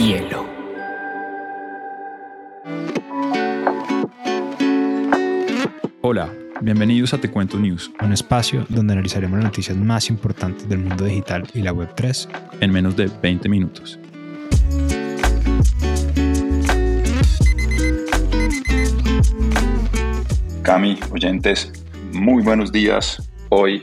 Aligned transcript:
Rompehielo. 0.00 0.46
Hola, 6.00 6.32
bienvenidos 6.62 7.12
a 7.12 7.18
Te 7.18 7.30
Cuento 7.30 7.58
News, 7.58 7.90
un 8.00 8.14
espacio 8.14 8.64
donde 8.70 8.94
analizaremos 8.94 9.36
las 9.36 9.44
noticias 9.44 9.76
más 9.76 10.08
importantes 10.08 10.66
del 10.70 10.78
mundo 10.78 11.04
digital 11.04 11.46
y 11.52 11.60
la 11.60 11.74
Web3 11.74 12.28
en 12.60 12.72
menos 12.72 12.96
de 12.96 13.10
20 13.22 13.48
minutos. 13.50 13.98
Cami, 20.62 20.98
oyentes, 21.10 21.72
muy 22.14 22.42
buenos 22.42 22.72
días. 22.72 23.30
Hoy, 23.50 23.82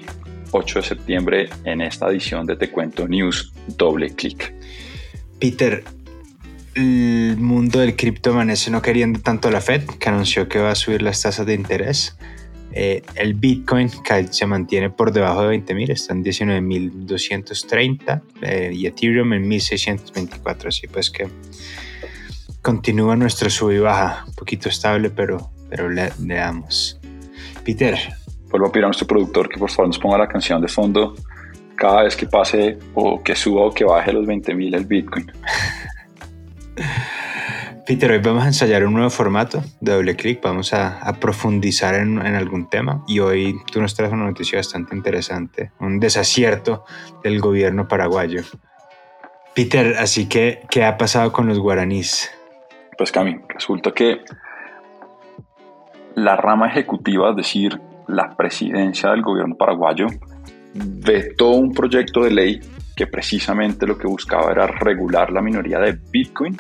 8 0.50 0.80
de 0.80 0.84
septiembre, 0.84 1.50
en 1.64 1.82
esta 1.82 2.10
edición 2.10 2.48
de 2.48 2.56
Te 2.56 2.72
Cuento 2.72 3.08
News, 3.08 3.54
doble 3.78 4.16
clic. 4.16 4.56
Peter, 5.40 5.84
el 6.78 7.38
mundo 7.38 7.80
del 7.80 7.96
cripto 7.96 8.32
amanece 8.32 8.70
no 8.70 8.82
queriendo 8.82 9.20
tanto 9.20 9.50
la 9.50 9.62
Fed, 9.62 9.86
que 9.86 10.10
anunció 10.10 10.48
que 10.48 10.60
va 10.60 10.72
a 10.72 10.76
subir 10.76 11.02
las 11.02 11.22
tasas 11.22 11.46
de 11.46 11.54
interés. 11.54 12.18
Eh, 12.72 13.02
el 13.16 13.34
Bitcoin 13.34 13.90
que 14.04 14.28
se 14.32 14.46
mantiene 14.46 14.92
por 14.92 15.12
debajo 15.12 15.48
de 15.48 15.58
20.000, 15.58 15.90
está 15.90 16.14
en 16.14 16.24
19.230 16.24 18.22
eh, 18.42 18.72
y 18.74 18.86
Ethereum 18.86 19.34
en 19.34 19.50
1.624. 19.50 20.68
Así 20.68 20.88
pues 20.88 21.10
que 21.10 21.28
continúa 22.62 23.16
nuestro 23.16 23.50
sub 23.50 23.72
y 23.72 23.80
baja, 23.80 24.26
un 24.28 24.36
poquito 24.36 24.70
estable, 24.70 25.10
pero, 25.10 25.50
pero 25.70 25.90
le, 25.90 26.12
damos. 26.20 27.00
Peter. 27.64 27.98
Vuelvo 28.50 28.68
a 28.68 28.72
pedir 28.72 28.86
a 28.86 28.88
nuestro 28.88 29.08
productor 29.08 29.50
que 29.50 29.58
por 29.58 29.70
favor 29.70 29.88
nos 29.88 30.00
ponga 30.00 30.18
la 30.18 30.28
canción 30.28 30.62
de 30.62 30.70
fondo 30.70 31.16
cada 31.76 32.04
vez 32.04 32.16
que 32.16 32.28
pase 32.28 32.78
o 32.94 33.22
que 33.22 33.36
suba 33.36 33.64
o 33.64 33.74
que 33.74 33.84
baje 33.84 34.14
los 34.14 34.26
20.000 34.26 34.76
el 34.76 34.86
Bitcoin. 34.86 35.32
Peter, 37.88 38.12
hoy 38.12 38.18
vamos 38.18 38.44
a 38.44 38.48
ensayar 38.48 38.86
un 38.86 38.94
nuevo 38.94 39.10
formato 39.10 39.64
de 39.80 39.94
doble 39.94 40.18
clic, 40.18 40.42
vamos 40.42 40.74
a, 40.74 41.14
profundizar 41.22 41.96
en, 41.96 42.20
algún 42.20 42.70
tema 42.70 43.02
y 43.08 43.20
hoy 43.20 43.56
tú 43.72 43.82
nos 43.82 43.96
traes 43.96 44.12
una 44.12 44.26
noticia 44.26 44.60
bastante 44.60 44.94
interesante, 44.94 45.72
un 45.80 45.98
desacierto 46.00 46.84
del 47.24 47.40
gobierno 47.40 47.88
paraguayo. 47.88 48.42
Peter, 49.56 49.96
así 50.00 50.28
que, 50.28 50.64
¿qué 50.70 50.84
ha 50.84 50.98
pasado 50.98 51.32
con 51.32 51.48
los 51.48 51.60
guaraníes? 51.60 52.30
Pues 52.98 53.14
Cami, 53.14 53.40
resulta 53.48 53.92
que 53.92 54.20
la 56.16 56.36
rama 56.36 56.68
ejecutiva, 56.68 57.30
es 57.30 57.38
decir, 57.38 57.80
la 58.08 58.36
presidencia 58.36 59.12
del 59.12 59.22
gobierno 59.22 59.56
paraguayo, 59.56 60.08
vetó 60.74 61.52
un 61.52 61.72
proyecto 61.72 62.24
de 62.24 62.32
ley 62.32 62.62
que 62.98 63.06
precisamente 63.06 63.86
lo 63.86 63.96
que 63.96 64.08
buscaba 64.08 64.52
era 64.52 64.66
regular 64.66 65.32
la 65.32 65.42
minoría 65.42 65.78
de 65.78 65.98
Bitcoin 66.12 66.58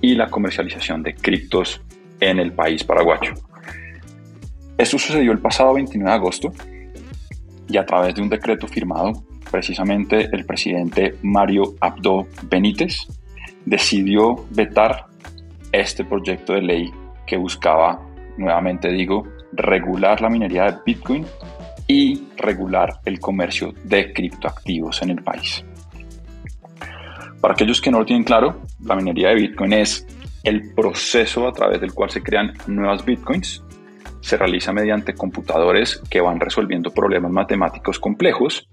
y 0.00 0.14
la 0.14 0.30
comercialización 0.30 1.02
de 1.02 1.14
criptos 1.14 1.82
en 2.20 2.38
el 2.38 2.52
país 2.52 2.84
paraguayo. 2.84 3.34
Esto 4.78 4.98
sucedió 4.98 5.32
el 5.32 5.40
pasado 5.40 5.74
29 5.74 6.08
de 6.08 6.16
agosto 6.16 6.52
y 7.68 7.76
a 7.76 7.84
través 7.84 8.14
de 8.14 8.22
un 8.22 8.28
decreto 8.28 8.68
firmado, 8.68 9.24
precisamente 9.50 10.28
el 10.32 10.46
presidente 10.46 11.16
Mario 11.22 11.74
Abdo 11.80 12.28
Benítez 12.48 13.08
decidió 13.66 14.46
vetar 14.50 15.06
este 15.72 16.04
proyecto 16.04 16.52
de 16.52 16.62
ley 16.62 16.92
que 17.26 17.36
buscaba, 17.36 18.00
nuevamente 18.36 18.90
digo, 18.90 19.26
regular 19.52 20.20
la 20.20 20.28
minería 20.28 20.64
de 20.70 20.78
Bitcoin 20.86 21.26
y 21.86 22.28
regular 22.36 23.00
el 23.04 23.20
comercio 23.20 23.74
de 23.84 24.12
criptoactivos 24.12 25.02
en 25.02 25.10
el 25.10 25.22
país. 25.22 25.64
Para 27.40 27.54
aquellos 27.54 27.80
que 27.80 27.90
no 27.90 27.98
lo 27.98 28.06
tienen 28.06 28.24
claro, 28.24 28.62
la 28.80 28.96
minería 28.96 29.28
de 29.28 29.34
Bitcoin 29.34 29.74
es 29.74 30.06
el 30.44 30.74
proceso 30.74 31.46
a 31.46 31.52
través 31.52 31.80
del 31.80 31.92
cual 31.92 32.10
se 32.10 32.22
crean 32.22 32.54
nuevas 32.66 33.04
Bitcoins. 33.04 33.62
Se 34.20 34.36
realiza 34.36 34.72
mediante 34.72 35.14
computadores 35.14 36.00
que 36.08 36.20
van 36.20 36.40
resolviendo 36.40 36.90
problemas 36.90 37.30
matemáticos 37.30 37.98
complejos 37.98 38.68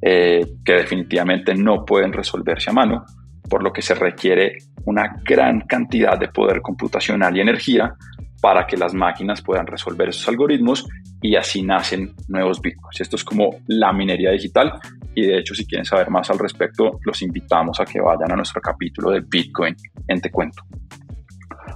eh, 0.00 0.44
que 0.64 0.72
definitivamente 0.72 1.54
no 1.54 1.84
pueden 1.84 2.12
resolverse 2.12 2.70
a 2.70 2.72
mano, 2.72 3.04
por 3.48 3.62
lo 3.62 3.72
que 3.72 3.82
se 3.82 3.94
requiere 3.94 4.58
una 4.84 5.20
gran 5.24 5.60
cantidad 5.60 6.18
de 6.18 6.28
poder 6.28 6.60
computacional 6.60 7.36
y 7.36 7.40
energía 7.40 7.94
para 8.42 8.66
que 8.66 8.76
las 8.76 8.92
máquinas 8.92 9.40
puedan 9.40 9.68
resolver 9.68 10.08
esos 10.08 10.28
algoritmos 10.28 10.84
y 11.22 11.36
así 11.36 11.62
nacen 11.62 12.12
nuevos 12.26 12.60
bitcoins. 12.60 13.00
Esto 13.00 13.14
es 13.14 13.22
como 13.22 13.50
la 13.68 13.92
minería 13.92 14.32
digital 14.32 14.80
y 15.14 15.26
de 15.26 15.38
hecho 15.38 15.54
si 15.54 15.64
quieren 15.64 15.84
saber 15.84 16.10
más 16.10 16.28
al 16.28 16.40
respecto 16.40 16.98
los 17.04 17.22
invitamos 17.22 17.78
a 17.78 17.84
que 17.84 18.00
vayan 18.00 18.32
a 18.32 18.36
nuestro 18.36 18.60
capítulo 18.60 19.12
de 19.12 19.20
Bitcoin 19.20 19.76
en 20.08 20.20
Te 20.20 20.28
Cuento. 20.32 20.64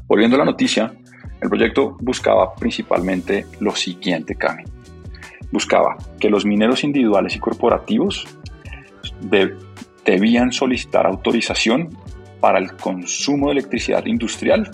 Volviendo 0.08 0.34
a 0.34 0.40
la 0.40 0.44
noticia, 0.44 0.92
el 1.40 1.48
proyecto 1.48 1.96
buscaba 2.00 2.52
principalmente 2.56 3.46
lo 3.60 3.70
siguiente. 3.70 4.36
Buscaba 5.52 5.96
que 6.18 6.28
los 6.28 6.44
mineros 6.44 6.82
individuales 6.82 7.36
y 7.36 7.38
corporativos 7.38 8.26
debían 10.04 10.50
solicitar 10.50 11.06
autorización 11.06 11.96
para 12.40 12.58
el 12.58 12.76
consumo 12.76 13.46
de 13.46 13.52
electricidad 13.52 14.04
industrial 14.06 14.68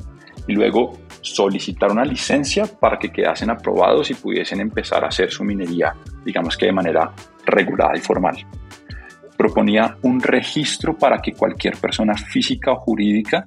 y 0.46 0.54
luego 0.54 0.98
solicitar 1.22 1.90
una 1.90 2.04
licencia 2.04 2.66
para 2.66 2.98
que 2.98 3.10
quedasen 3.10 3.50
aprobados 3.50 4.10
y 4.10 4.14
pudiesen 4.14 4.60
empezar 4.60 5.04
a 5.04 5.08
hacer 5.08 5.30
su 5.30 5.44
minería, 5.44 5.94
digamos 6.24 6.56
que 6.56 6.66
de 6.66 6.72
manera 6.72 7.12
regulada 7.46 7.96
y 7.96 8.00
formal. 8.00 8.36
Proponía 9.36 9.96
un 10.02 10.20
registro 10.20 10.96
para 10.98 11.18
que 11.22 11.32
cualquier 11.32 11.76
persona 11.76 12.14
física 12.14 12.72
o 12.72 12.80
jurídica 12.80 13.46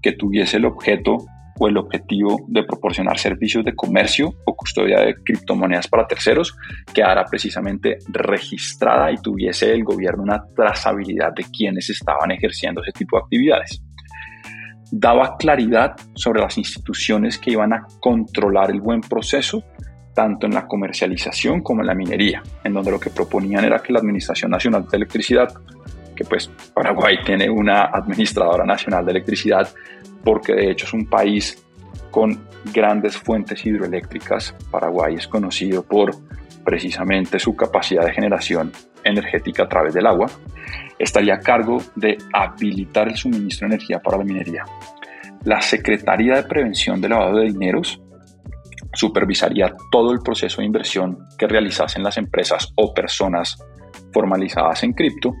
que 0.00 0.12
tuviese 0.12 0.58
el 0.58 0.66
objeto 0.66 1.16
o 1.58 1.68
el 1.68 1.76
objetivo 1.76 2.44
de 2.48 2.64
proporcionar 2.64 3.18
servicios 3.18 3.64
de 3.64 3.74
comercio 3.74 4.34
o 4.44 4.56
custodia 4.56 5.00
de 5.00 5.14
criptomonedas 5.14 5.88
para 5.88 6.06
terceros 6.06 6.56
quedara 6.92 7.24
precisamente 7.24 7.98
registrada 8.08 9.12
y 9.12 9.16
tuviese 9.16 9.72
el 9.72 9.84
gobierno 9.84 10.24
una 10.24 10.42
trazabilidad 10.54 11.32
de 11.32 11.44
quienes 11.44 11.90
estaban 11.90 12.32
ejerciendo 12.32 12.82
ese 12.82 12.92
tipo 12.92 13.16
de 13.16 13.22
actividades 13.22 13.80
daba 14.96 15.36
claridad 15.36 15.96
sobre 16.14 16.40
las 16.40 16.56
instituciones 16.56 17.38
que 17.38 17.50
iban 17.50 17.72
a 17.72 17.86
controlar 18.00 18.70
el 18.70 18.80
buen 18.80 19.00
proceso, 19.00 19.64
tanto 20.14 20.46
en 20.46 20.54
la 20.54 20.68
comercialización 20.68 21.62
como 21.62 21.80
en 21.80 21.88
la 21.88 21.94
minería, 21.94 22.42
en 22.62 22.72
donde 22.72 22.92
lo 22.92 23.00
que 23.00 23.10
proponían 23.10 23.64
era 23.64 23.80
que 23.80 23.92
la 23.92 23.98
Administración 23.98 24.52
Nacional 24.52 24.86
de 24.88 24.96
Electricidad, 24.96 25.52
que 26.14 26.24
pues 26.24 26.48
Paraguay 26.72 27.16
tiene 27.24 27.50
una 27.50 27.86
Administradora 27.86 28.64
Nacional 28.64 29.04
de 29.04 29.10
Electricidad, 29.10 29.68
porque 30.22 30.54
de 30.54 30.70
hecho 30.70 30.86
es 30.86 30.92
un 30.92 31.06
país 31.06 31.60
con 32.12 32.46
grandes 32.72 33.16
fuentes 33.16 33.66
hidroeléctricas, 33.66 34.54
Paraguay 34.70 35.16
es 35.16 35.26
conocido 35.26 35.82
por 35.82 36.14
precisamente 36.64 37.40
su 37.40 37.56
capacidad 37.56 38.04
de 38.04 38.12
generación 38.12 38.70
energética 39.04 39.64
a 39.64 39.68
través 39.68 39.94
del 39.94 40.06
agua, 40.06 40.26
estaría 40.98 41.34
a 41.34 41.40
cargo 41.40 41.78
de 41.94 42.18
habilitar 42.32 43.08
el 43.08 43.16
suministro 43.16 43.68
de 43.68 43.74
energía 43.74 44.00
para 44.00 44.18
la 44.18 44.24
minería. 44.24 44.64
La 45.44 45.60
Secretaría 45.60 46.36
de 46.36 46.44
Prevención 46.44 47.00
de 47.00 47.08
Lavado 47.08 47.38
de 47.38 47.46
Dineros 47.46 48.00
supervisaría 48.94 49.74
todo 49.90 50.12
el 50.12 50.20
proceso 50.20 50.60
de 50.60 50.66
inversión 50.66 51.18
que 51.38 51.46
realizasen 51.46 52.02
las 52.02 52.16
empresas 52.16 52.72
o 52.76 52.94
personas 52.94 53.58
formalizadas 54.12 54.82
en 54.84 54.92
cripto 54.92 55.32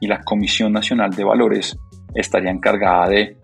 y 0.00 0.06
la 0.06 0.20
Comisión 0.22 0.72
Nacional 0.72 1.10
de 1.10 1.24
Valores 1.24 1.76
estaría 2.14 2.50
encargada 2.50 3.08
de 3.08 3.36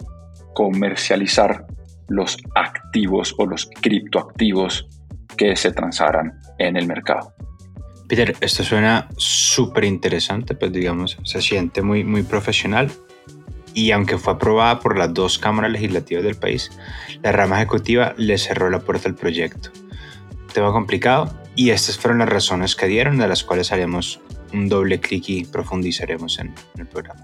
comercializar 0.54 1.66
los 2.08 2.38
activos 2.54 3.34
o 3.38 3.46
los 3.46 3.68
criptoactivos 3.82 4.88
que 5.36 5.54
se 5.56 5.72
transaran 5.72 6.40
en 6.58 6.76
el 6.76 6.86
mercado. 6.86 7.34
Peter, 8.08 8.36
esto 8.40 8.62
suena 8.62 9.08
súper 9.16 9.84
interesante, 9.84 10.54
pues 10.54 10.72
digamos, 10.72 11.18
se 11.24 11.42
siente 11.42 11.82
muy, 11.82 12.04
muy 12.04 12.22
profesional 12.22 12.90
y 13.74 13.90
aunque 13.90 14.16
fue 14.16 14.34
aprobada 14.34 14.78
por 14.80 14.96
las 14.96 15.12
dos 15.12 15.38
cámaras 15.38 15.72
legislativas 15.72 16.22
del 16.24 16.36
país, 16.36 16.70
la 17.22 17.32
rama 17.32 17.56
ejecutiva 17.56 18.14
le 18.16 18.38
cerró 18.38 18.70
la 18.70 18.78
puerta 18.78 19.08
al 19.08 19.16
proyecto. 19.16 19.70
Tema 20.54 20.72
complicado 20.72 21.34
y 21.56 21.70
estas 21.70 21.98
fueron 21.98 22.20
las 22.20 22.28
razones 22.28 22.76
que 22.76 22.86
dieron, 22.86 23.18
de 23.18 23.28
las 23.28 23.42
cuales 23.42 23.72
haremos 23.72 24.20
un 24.52 24.68
doble 24.68 25.00
clic 25.00 25.28
y 25.28 25.44
profundizaremos 25.44 26.38
en, 26.38 26.54
en 26.74 26.80
el 26.80 26.86
programa. 26.86 27.20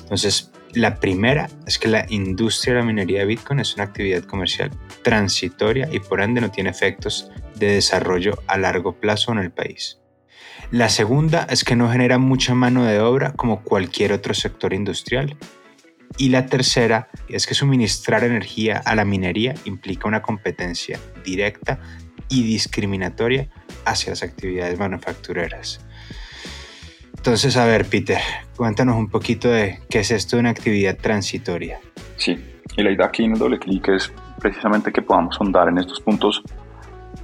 Entonces, 0.00 0.50
la 0.72 0.98
primera 0.98 1.50
es 1.66 1.78
que 1.78 1.88
la 1.88 2.06
industria 2.08 2.74
de 2.74 2.80
la 2.80 2.86
minería 2.86 3.20
de 3.20 3.26
Bitcoin 3.26 3.60
es 3.60 3.74
una 3.74 3.84
actividad 3.84 4.24
comercial 4.24 4.70
transitoria 5.02 5.88
y 5.92 6.00
por 6.00 6.22
ende 6.22 6.40
no 6.40 6.50
tiene 6.50 6.70
efectos 6.70 7.30
de 7.56 7.74
desarrollo 7.74 8.42
a 8.46 8.56
largo 8.56 8.98
plazo 8.98 9.32
en 9.32 9.38
el 9.38 9.52
país. 9.52 10.01
La 10.72 10.88
segunda 10.88 11.46
es 11.50 11.64
que 11.64 11.76
no 11.76 11.90
genera 11.90 12.16
mucha 12.16 12.54
mano 12.54 12.84
de 12.84 12.98
obra 12.98 13.34
como 13.34 13.62
cualquier 13.62 14.10
otro 14.10 14.32
sector 14.32 14.72
industrial. 14.72 15.36
Y 16.16 16.30
la 16.30 16.46
tercera 16.46 17.10
es 17.28 17.46
que 17.46 17.52
suministrar 17.52 18.24
energía 18.24 18.78
a 18.78 18.94
la 18.94 19.04
minería 19.04 19.52
implica 19.66 20.08
una 20.08 20.22
competencia 20.22 20.98
directa 21.22 21.78
y 22.30 22.42
discriminatoria 22.44 23.50
hacia 23.84 24.12
las 24.12 24.22
actividades 24.22 24.78
manufactureras. 24.78 25.84
Entonces, 27.18 27.58
a 27.58 27.66
ver, 27.66 27.84
Peter, 27.84 28.20
cuéntanos 28.56 28.96
un 28.96 29.10
poquito 29.10 29.50
de 29.50 29.78
qué 29.90 29.98
es 29.98 30.10
esto 30.10 30.36
de 30.36 30.40
una 30.40 30.50
actividad 30.50 30.96
transitoria. 30.96 31.80
Sí, 32.16 32.42
y 32.78 32.82
la 32.82 32.92
idea 32.92 33.04
aquí 33.04 33.24
en 33.24 33.32
el 33.32 33.38
doble 33.38 33.58
clic 33.58 33.88
es 33.88 34.10
precisamente 34.40 34.90
que 34.90 35.02
podamos 35.02 35.36
ahondar 35.38 35.68
en 35.68 35.76
estos 35.76 36.00
puntos, 36.00 36.42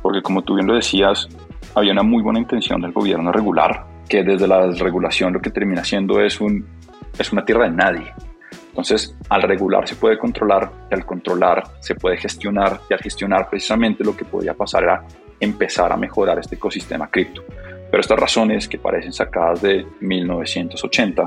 porque 0.02 0.20
como 0.20 0.44
tú 0.44 0.56
bien 0.56 0.66
lo 0.66 0.74
decías, 0.74 1.28
había 1.78 1.92
una 1.92 2.02
muy 2.02 2.22
buena 2.22 2.38
intención 2.38 2.80
del 2.80 2.92
gobierno 2.92 3.32
regular, 3.32 3.86
que 4.08 4.22
desde 4.22 4.46
la 4.46 4.66
desregulación 4.66 5.32
lo 5.32 5.40
que 5.40 5.50
termina 5.50 5.84
siendo 5.84 6.20
es, 6.20 6.40
un, 6.40 6.66
es 7.18 7.32
una 7.32 7.44
tierra 7.44 7.64
de 7.64 7.70
nadie. 7.70 8.12
Entonces, 8.68 9.16
al 9.28 9.42
regular 9.42 9.88
se 9.88 9.96
puede 9.96 10.18
controlar 10.18 10.70
y 10.90 10.94
al 10.94 11.04
controlar 11.04 11.64
se 11.80 11.94
puede 11.94 12.16
gestionar 12.16 12.80
y 12.88 12.94
al 12.94 13.00
gestionar 13.00 13.48
precisamente 13.50 14.04
lo 14.04 14.16
que 14.16 14.24
podía 14.24 14.54
pasar 14.54 14.84
era 14.84 15.04
empezar 15.40 15.92
a 15.92 15.96
mejorar 15.96 16.38
este 16.38 16.56
ecosistema 16.56 17.08
cripto. 17.08 17.42
Pero 17.90 18.00
estas 18.00 18.18
razones 18.18 18.68
que 18.68 18.78
parecen 18.78 19.12
sacadas 19.12 19.62
de 19.62 19.86
1980, 20.00 21.26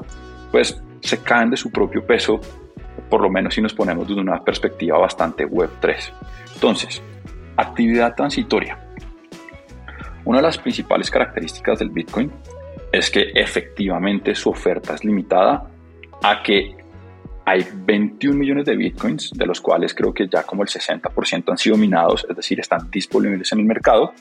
pues 0.52 0.82
se 1.02 1.18
caen 1.24 1.50
de 1.50 1.58
su 1.58 1.72
propio 1.72 2.06
peso, 2.06 2.40
por 3.10 3.22
lo 3.22 3.30
menos 3.30 3.56
si 3.56 3.62
nos 3.62 3.74
ponemos 3.74 4.08
desde 4.08 4.22
una 4.22 4.44
perspectiva 4.44 4.98
bastante 4.98 5.44
web 5.44 5.70
3. 5.80 6.14
Entonces, 6.54 7.02
actividad 7.58 8.16
transitoria. 8.16 8.78
Una 10.32 10.40
de 10.40 10.44
las 10.44 10.58
principales 10.58 11.12
características 11.12 11.80
del 11.80 11.90
Bitcoin 11.90 12.32
es 12.90 13.12
que 13.12 13.34
efectivamente 13.36 14.34
su 14.34 14.50
oferta 14.50 14.96
es 14.96 15.04
limitada 15.04 15.70
a 16.24 16.42
que 16.42 16.74
hay 17.44 17.68
21 17.76 18.40
millones 18.40 18.64
de 18.64 18.78
bitcoins, 18.78 19.32
de 19.32 19.46
los 19.46 19.60
cuales 19.60 19.94
creo 19.94 20.14
que 20.14 20.30
ya 20.30 20.44
como 20.44 20.64
el 20.64 20.70
60% 20.70 21.52
han 21.52 21.58
sido 21.58 21.76
minados, 21.76 22.26
es 22.30 22.34
decir, 22.34 22.62
están 22.62 22.90
disponibles 22.90 23.52
en 23.52 23.60
el 23.60 23.66
mercado, 23.66 24.14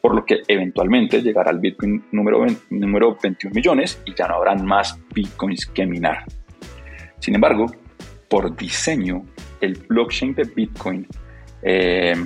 por 0.00 0.16
lo 0.16 0.24
que 0.24 0.42
eventualmente 0.48 1.22
llegará 1.22 1.50
al 1.50 1.60
bitcoin 1.60 2.04
número, 2.10 2.44
número 2.70 3.16
21 3.22 3.54
millones 3.54 4.02
y 4.06 4.12
ya 4.12 4.26
no 4.26 4.34
habrán 4.34 4.66
más 4.66 4.98
bitcoins 5.14 5.66
que 5.66 5.86
minar. 5.86 6.24
Sin 7.20 7.36
embargo, 7.36 7.66
por 8.28 8.56
diseño, 8.56 9.24
el 9.60 9.74
blockchain 9.88 10.34
de 10.34 10.42
bitcoin 10.52 11.06
eh, 11.62 12.16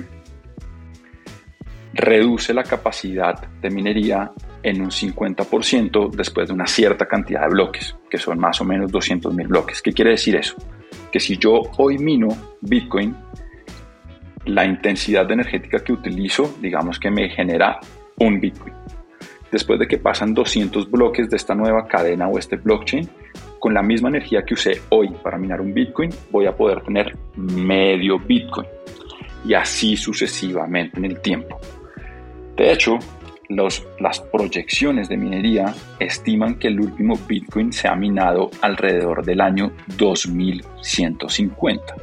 reduce 1.99 2.53
la 2.53 2.63
capacidad 2.63 3.47
de 3.61 3.69
minería 3.69 4.31
en 4.63 4.81
un 4.81 4.89
50% 4.89 6.11
después 6.11 6.47
de 6.47 6.53
una 6.53 6.67
cierta 6.67 7.05
cantidad 7.05 7.41
de 7.41 7.49
bloques, 7.49 7.95
que 8.09 8.17
son 8.17 8.39
más 8.39 8.59
o 8.61 8.65
menos 8.65 8.91
200 8.91 9.33
mil 9.33 9.47
bloques. 9.47 9.81
¿Qué 9.81 9.91
quiere 9.91 10.11
decir 10.11 10.35
eso? 10.35 10.55
Que 11.11 11.19
si 11.19 11.37
yo 11.37 11.61
hoy 11.77 11.97
mino 11.97 12.29
Bitcoin, 12.61 13.15
la 14.45 14.65
intensidad 14.65 15.25
de 15.25 15.33
energética 15.33 15.79
que 15.79 15.93
utilizo, 15.93 16.55
digamos 16.61 16.99
que 16.99 17.11
me 17.11 17.29
genera 17.29 17.79
un 18.17 18.39
Bitcoin. 18.39 18.73
Después 19.51 19.79
de 19.79 19.87
que 19.87 19.97
pasan 19.97 20.33
200 20.33 20.91
bloques 20.91 21.29
de 21.29 21.37
esta 21.37 21.55
nueva 21.55 21.87
cadena 21.87 22.27
o 22.27 22.37
este 22.37 22.55
blockchain, 22.55 23.09
con 23.59 23.73
la 23.73 23.81
misma 23.81 24.09
energía 24.09 24.43
que 24.43 24.53
usé 24.53 24.81
hoy 24.89 25.09
para 25.23 25.37
minar 25.37 25.59
un 25.59 25.73
Bitcoin, 25.73 26.11
voy 26.31 26.45
a 26.45 26.55
poder 26.55 26.81
tener 26.81 27.17
medio 27.35 28.19
Bitcoin. 28.19 28.67
Y 29.45 29.53
así 29.53 29.95
sucesivamente 29.95 30.97
en 30.97 31.05
el 31.05 31.21
tiempo. 31.21 31.59
De 32.59 32.73
hecho, 32.73 32.99
las 33.47 34.19
proyecciones 34.19 35.07
de 35.07 35.15
minería 35.15 35.73
estiman 35.97 36.59
que 36.59 36.67
el 36.67 36.81
último 36.81 37.17
Bitcoin 37.25 37.71
se 37.71 37.87
ha 37.87 37.95
minado 37.95 38.51
alrededor 38.59 39.23
del 39.25 39.39
año 39.39 39.71
2150. 39.97 41.95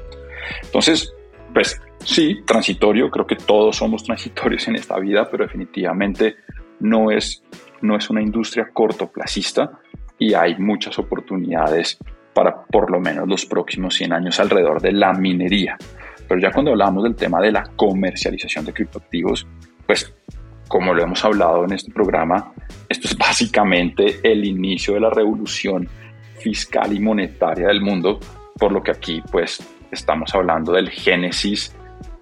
Entonces, 0.62 1.12
pues 1.52 1.78
sí, 2.02 2.40
transitorio, 2.46 3.10
creo 3.10 3.26
que 3.26 3.36
todos 3.36 3.76
somos 3.76 4.02
transitorios 4.02 4.66
en 4.68 4.76
esta 4.76 4.98
vida, 4.98 5.28
pero 5.30 5.44
definitivamente 5.44 6.36
no 6.80 7.10
es, 7.10 7.42
no 7.82 7.94
es 7.98 8.08
una 8.08 8.22
industria 8.22 8.70
cortoplacista 8.72 9.78
y 10.18 10.32
hay 10.32 10.56
muchas 10.56 10.98
oportunidades 10.98 11.98
para 12.32 12.64
por 12.64 12.90
lo 12.90 12.98
menos 12.98 13.28
los 13.28 13.44
próximos 13.44 13.94
100 13.94 14.14
años 14.14 14.40
alrededor 14.40 14.80
de 14.80 14.92
la 14.92 15.12
minería. 15.12 15.76
Pero 16.26 16.40
ya 16.40 16.50
cuando 16.50 16.70
hablamos 16.70 17.04
del 17.04 17.14
tema 17.14 17.42
de 17.42 17.52
la 17.52 17.64
comercialización 17.76 18.64
de 18.64 18.72
criptoactivos, 18.72 19.46
pues 19.86 20.16
como 20.68 20.94
lo 20.94 21.02
hemos 21.02 21.24
hablado 21.24 21.64
en 21.64 21.72
este 21.72 21.92
programa, 21.92 22.52
esto 22.88 23.08
es 23.08 23.16
básicamente 23.16 24.20
el 24.22 24.44
inicio 24.44 24.94
de 24.94 25.00
la 25.00 25.10
revolución 25.10 25.88
fiscal 26.38 26.92
y 26.92 27.00
monetaria 27.00 27.68
del 27.68 27.80
mundo, 27.80 28.20
por 28.58 28.72
lo 28.72 28.82
que 28.82 28.90
aquí 28.90 29.22
pues 29.30 29.62
estamos 29.90 30.34
hablando 30.34 30.72
del 30.72 30.90
génesis 30.90 31.74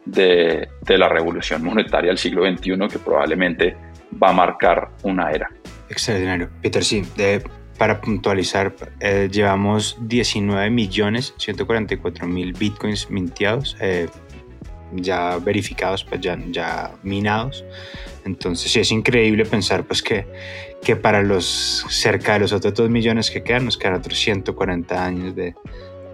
de, 0.05 0.69
la 0.87 1.09
revolución 1.09 1.65
monetaria 1.65 2.09
del 2.09 2.19
siglo 2.19 2.45
XXI 2.45 2.89
que 2.89 2.99
probablemente 2.99 3.77
va 4.23 4.31
a 4.31 4.33
marcar 4.33 4.91
una 5.03 5.31
era. 5.31 5.49
Extraordinario. 5.89 6.51
Peter, 6.63 6.85
sí, 6.85 7.03
para 7.79 8.01
puntualizar, 8.01 8.75
eh, 9.01 9.29
llevamos 9.31 9.99
19 10.03 10.71
millones 10.71 11.35
144 11.39 12.27
mil 12.27 12.53
bitcoins 12.53 13.11
minteados, 13.11 13.77
eh, 13.81 14.09
ya 14.97 15.39
verificados, 15.39 16.05
pues 16.05 16.21
ya, 16.21 16.39
ya 16.51 16.93
minados. 17.03 17.65
Entonces 18.25 18.73
sí 18.73 18.81
es 18.81 18.91
increíble 18.91 19.45
pensar 19.45 19.85
pues 19.85 20.03
que, 20.03 20.27
que 20.83 20.97
para 20.97 21.23
los 21.23 21.85
cerca 21.89 22.35
de 22.35 22.41
los 22.41 22.53
otros 22.53 22.75
2 22.75 22.91
millones 22.91 23.31
que 23.31 23.43
quedan, 23.43 23.67
nos 23.67 23.77
quedan 23.77 23.95
otros 23.95 24.19
140 24.19 25.05
años 25.05 25.35
de, 25.35 25.55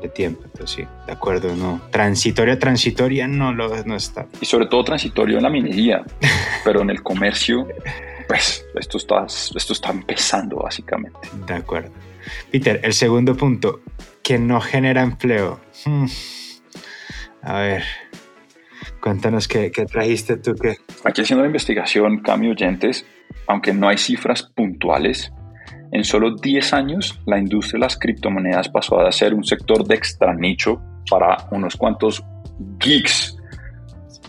de 0.00 0.08
tiempo. 0.08 0.42
Entonces 0.44 0.76
sí, 0.76 0.84
de 1.06 1.12
acuerdo, 1.12 1.54
no. 1.54 1.80
Transitoria, 1.90 2.58
transitoria 2.58 3.28
no, 3.28 3.52
lo, 3.52 3.84
no 3.84 3.96
está. 3.96 4.26
Y 4.40 4.46
sobre 4.46 4.66
todo 4.66 4.84
transitorio 4.84 5.36
en 5.36 5.44
la 5.44 5.50
minería, 5.50 6.04
pero 6.64 6.82
en 6.82 6.90
el 6.90 7.02
comercio, 7.02 7.68
pues 8.26 8.66
esto 8.78 8.98
está, 8.98 9.26
esto 9.26 9.72
está 9.72 9.90
empezando 9.90 10.56
básicamente. 10.56 11.18
De 11.46 11.54
acuerdo. 11.54 11.90
Peter, 12.50 12.80
el 12.82 12.92
segundo 12.92 13.36
punto, 13.36 13.80
que 14.22 14.38
no 14.38 14.60
genera 14.60 15.02
empleo. 15.02 15.60
Hmm. 15.84 16.06
A 17.42 17.60
ver, 17.60 17.84
Cuéntanos 19.00 19.48
qué, 19.48 19.70
trajiste 19.70 20.36
tú. 20.36 20.54
Qué... 20.54 20.76
Aquí 21.04 21.22
haciendo 21.22 21.42
la 21.42 21.48
investigación, 21.48 22.20
cambio 22.20 22.52
oyentes, 22.52 23.06
aunque 23.46 23.72
no 23.72 23.88
hay 23.88 23.96
cifras 23.96 24.42
puntuales, 24.42 25.32
en 25.92 26.04
solo 26.04 26.36
10 26.36 26.72
años 26.72 27.20
la 27.26 27.38
industria 27.38 27.78
de 27.78 27.86
las 27.86 27.98
criptomonedas 27.98 28.68
pasó 28.68 29.00
a 29.00 29.10
ser 29.10 29.34
un 29.34 29.44
sector 29.44 29.84
de 29.86 29.94
extra 29.94 30.34
nicho 30.34 30.80
para 31.10 31.48
unos 31.50 31.76
cuantos 31.76 32.24
geeks 32.78 33.36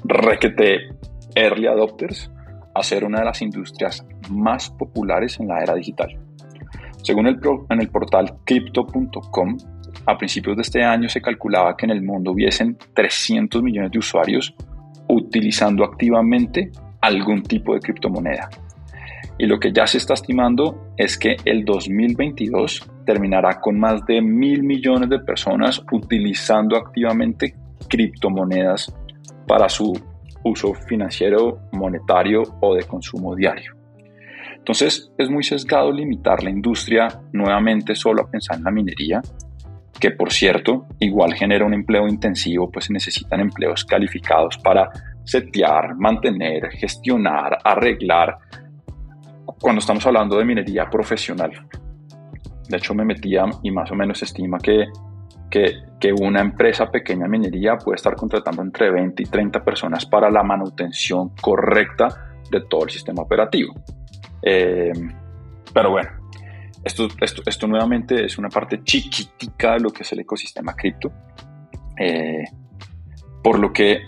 requete 0.04 0.90
early 1.36 1.68
adopters 1.68 2.32
a 2.74 2.84
ser 2.84 3.04
una 3.04 3.20
de 3.20 3.26
las 3.26 3.42
industrias 3.42 4.06
más 4.30 4.70
populares 4.70 5.40
en 5.40 5.48
la 5.50 5.62
era 5.62 5.76
digital. 5.76 6.18
Según 7.04 7.28
el, 7.28 7.40
en 7.70 7.82
el 7.82 7.90
portal 7.90 8.38
crypto.com, 8.46 9.58
a 10.06 10.18
principios 10.18 10.56
de 10.58 10.64
este 10.64 10.84
año 10.84 11.10
se 11.10 11.22
calculaba 11.22 11.76
que 11.78 11.86
en 11.86 11.92
el 11.92 12.02
mundo 12.02 12.32
hubiesen 12.32 12.78
300 12.94 13.62
millones 13.62 13.92
de 13.92 14.00
usuarios 14.00 14.54
utilizando 15.08 15.84
activamente 15.84 16.72
algún 17.02 17.44
tipo 17.44 17.74
de 17.74 17.80
criptomoneda. 17.80 18.50
Y 19.38 19.46
lo 19.46 19.60
que 19.60 19.72
ya 19.72 19.88
se 19.88 19.98
está 19.98 20.14
estimando 20.14 20.94
es 20.98 21.18
que 21.18 21.36
el 21.46 21.66
2022 21.66 22.88
terminará 23.06 23.60
con 23.60 23.80
más 23.80 24.06
de 24.06 24.22
mil 24.22 24.64
millones 24.64 25.10
de 25.10 25.20
personas 25.20 25.84
utilizando 25.92 26.78
activamente 26.78 27.56
criptomonedas 27.90 28.94
para 29.48 29.68
su 29.68 30.00
uso 30.44 30.74
financiero, 30.74 31.60
monetario 31.72 32.44
o 32.62 32.76
de 32.76 32.84
consumo 32.84 33.36
diario. 33.36 33.76
Entonces 34.56 35.12
es 35.18 35.30
muy 35.30 35.44
sesgado 35.44 35.92
limitar 35.92 36.44
la 36.44 36.52
industria 36.52 37.08
nuevamente 37.34 37.96
solo 37.96 38.22
a 38.22 38.30
pensar 38.30 38.58
en 38.58 38.64
la 38.64 38.72
minería, 38.72 39.22
que 40.02 40.10
por 40.12 40.34
cierto, 40.34 40.88
igual 41.00 41.36
genera 41.36 41.64
un 41.64 41.76
empleo 41.76 42.08
intensivo, 42.08 42.72
pues 42.72 42.86
se 42.86 42.94
necesitan 42.94 43.40
empleos 43.40 43.86
calificados 43.86 44.58
para 44.58 44.90
setear, 45.24 45.96
mantener, 45.96 46.72
gestionar, 46.72 47.60
arreglar, 47.64 48.40
cuando 49.62 49.80
estamos 49.80 50.04
hablando 50.08 50.38
de 50.38 50.44
minería 50.44 50.90
profesional. 50.90 51.52
De 52.68 52.78
hecho, 52.78 52.96
me 52.96 53.06
metía 53.06 53.46
y 53.62 53.70
más 53.70 53.92
o 53.92 53.96
menos 53.96 54.18
se 54.18 54.26
estima 54.26 54.58
que, 54.58 54.88
que, 55.52 56.12
una 56.20 56.42
empresa 56.42 56.90
pequeña 56.90 57.28
minería 57.28 57.78
puede 57.78 57.98
estar 57.98 58.16
contratando 58.16 58.64
entre 58.64 58.90
20 58.90 59.22
y 59.22 59.26
30 59.28 59.64
personas 59.64 60.08
para 60.08 60.32
la 60.32 60.42
manutención 60.42 61.30
correcta 61.40 62.08
de 62.50 62.62
todo 62.62 62.86
el 62.86 62.90
sistema 62.90 63.22
operativo. 63.22 63.76
Eh, 64.42 64.92
pero 65.72 65.92
bueno, 65.92 66.10
esto, 66.84 67.08
esto, 67.20 67.44
esto, 67.46 67.68
nuevamente 67.68 68.26
es 68.26 68.38
una 68.38 68.50
parte 68.50 68.84
chiquitica 68.84 69.74
de 69.74 69.82
lo 69.82 69.92
que 69.92 70.04
es 70.04 70.12
el 70.12 70.20
ecosistema 70.20 70.74
cripto, 70.74 71.12
eh, 71.98 72.44
por, 73.44 73.60
lo 73.60 73.72
que, 73.72 74.00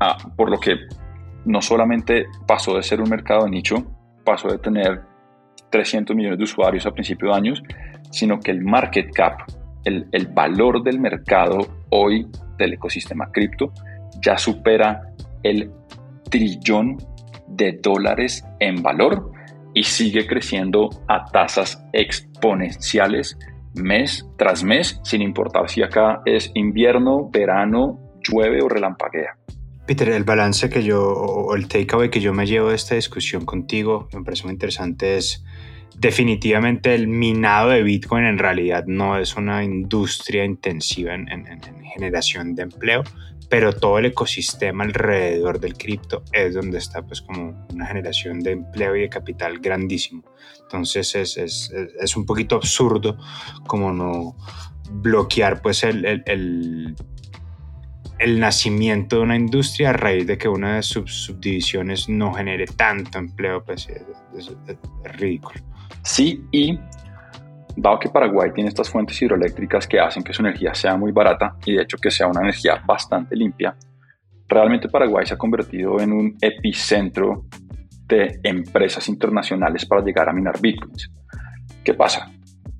ah, 0.00 0.16
por 0.36 0.50
lo 0.50 0.58
que 0.58 0.76
no 1.44 1.60
solamente 1.60 2.26
pasó 2.46 2.76
de 2.76 2.82
ser 2.82 3.00
un 3.00 3.10
mercado 3.10 3.44
de 3.44 3.50
nicho, 3.50 3.84
pasó 4.24 4.48
de 4.48 4.58
tener 4.58 5.02
300 5.70 6.14
millones 6.14 6.38
de 6.38 6.44
usuarios 6.44 6.86
a 6.86 6.92
principios 6.92 7.32
de 7.32 7.36
años, 7.36 7.62
sino 8.10 8.38
que 8.38 8.52
el 8.52 8.62
market 8.62 9.12
cap, 9.12 9.40
el, 9.84 10.06
el 10.12 10.28
valor 10.28 10.82
del 10.82 11.00
mercado 11.00 11.58
hoy 11.90 12.28
del 12.58 12.74
ecosistema 12.74 13.30
cripto, 13.32 13.72
ya 14.20 14.38
supera 14.38 15.12
el 15.42 15.70
trillón 16.30 16.96
de 17.48 17.78
dólares 17.82 18.44
en 18.60 18.82
valor 18.82 19.33
y 19.74 19.82
sigue 19.82 20.26
creciendo 20.26 20.90
a 21.08 21.24
tasas 21.26 21.84
exponenciales 21.92 23.36
mes 23.74 24.26
tras 24.38 24.62
mes, 24.62 25.00
sin 25.02 25.20
importar 25.20 25.68
si 25.68 25.82
acá 25.82 26.22
es 26.24 26.50
invierno, 26.54 27.28
verano, 27.30 28.00
llueve 28.22 28.62
o 28.62 28.68
relampaguea. 28.68 29.36
Peter, 29.86 30.08
el 30.08 30.24
balance 30.24 30.70
que 30.70 30.82
yo, 30.82 31.02
o 31.02 31.54
el 31.54 31.68
takeaway 31.68 32.08
que 32.08 32.20
yo 32.20 32.32
me 32.32 32.46
llevo 32.46 32.70
de 32.70 32.76
esta 32.76 32.94
discusión 32.94 33.44
contigo, 33.44 34.08
me 34.14 34.22
parece 34.22 34.44
muy 34.44 34.52
interesante, 34.52 35.16
es 35.16 35.44
definitivamente 35.98 36.94
el 36.94 37.06
minado 37.06 37.70
de 37.70 37.82
Bitcoin 37.82 38.24
en 38.24 38.38
realidad 38.38 38.84
no 38.86 39.18
es 39.18 39.36
una 39.36 39.62
industria 39.62 40.44
intensiva 40.44 41.14
en, 41.14 41.26
generación 41.94 42.54
de 42.54 42.62
empleo, 42.62 43.04
pero 43.48 43.72
todo 43.72 43.98
el 43.98 44.06
ecosistema 44.06 44.84
alrededor 44.84 45.60
del 45.60 45.74
cripto 45.76 46.22
es 46.32 46.54
donde 46.54 46.78
está 46.78 47.02
pues 47.02 47.22
como 47.22 47.66
una 47.72 47.86
generación 47.86 48.40
de 48.40 48.52
empleo 48.52 48.96
y 48.96 49.02
de 49.02 49.08
capital 49.08 49.58
grandísimo. 49.58 50.24
Entonces 50.62 51.14
es, 51.14 51.36
es, 51.36 51.72
es 52.00 52.16
un 52.16 52.26
poquito 52.26 52.56
absurdo 52.56 53.16
como 53.66 53.92
no 53.92 54.36
bloquear 54.90 55.62
pues 55.62 55.84
el, 55.84 56.04
el, 56.04 56.96
el, 58.18 58.40
nacimiento 58.40 59.16
de 59.16 59.22
una 59.22 59.36
industria 59.36 59.90
a 59.90 59.92
raíz 59.92 60.26
de 60.26 60.38
que 60.38 60.48
una 60.48 60.76
de 60.76 60.82
sus 60.82 61.12
subdivisiones 61.24 62.08
no 62.08 62.32
genere 62.32 62.66
tanto 62.66 63.18
empleo, 63.18 63.64
pues 63.64 63.88
es 63.88 64.50
ridículo. 65.04 65.60
Sí, 66.02 66.44
y 66.52 66.78
dado 67.76 67.98
que 67.98 68.08
Paraguay 68.08 68.50
tiene 68.54 68.68
estas 68.68 68.90
fuentes 68.90 69.20
hidroeléctricas 69.20 69.86
que 69.86 70.00
hacen 70.00 70.22
que 70.22 70.32
su 70.32 70.42
energía 70.42 70.74
sea 70.74 70.96
muy 70.96 71.12
barata 71.12 71.56
y 71.64 71.74
de 71.74 71.82
hecho 71.82 71.96
que 71.98 72.10
sea 72.10 72.26
una 72.26 72.40
energía 72.40 72.82
bastante 72.86 73.36
limpia, 73.36 73.76
realmente 74.48 74.88
Paraguay 74.88 75.26
se 75.26 75.34
ha 75.34 75.38
convertido 75.38 76.00
en 76.00 76.12
un 76.12 76.36
epicentro 76.40 77.46
de 78.06 78.38
empresas 78.42 79.08
internacionales 79.08 79.86
para 79.86 80.04
llegar 80.04 80.28
a 80.28 80.32
minar 80.32 80.60
bitcoins. 80.60 81.10
¿Qué 81.82 81.94
pasa? 81.94 82.30